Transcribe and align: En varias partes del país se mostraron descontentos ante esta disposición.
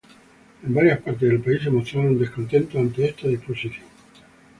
En 0.63 0.73
varias 0.73 0.99
partes 1.01 1.29
del 1.29 1.41
país 1.41 1.61
se 1.61 1.69
mostraron 1.69 2.17
descontentos 2.17 2.75
ante 2.75 3.05
esta 3.07 3.27
disposición. 3.27 3.85